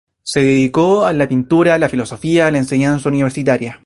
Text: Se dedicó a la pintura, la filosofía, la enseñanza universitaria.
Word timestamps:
Se 0.23 0.39
dedicó 0.39 1.05
a 1.05 1.13
la 1.13 1.27
pintura, 1.27 1.77
la 1.77 1.87
filosofía, 1.87 2.49
la 2.49 2.57
enseñanza 2.57 3.07
universitaria. 3.07 3.79